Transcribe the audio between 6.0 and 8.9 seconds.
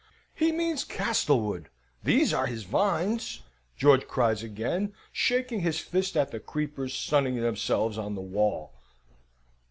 at the creepers sunning themselves on the wall.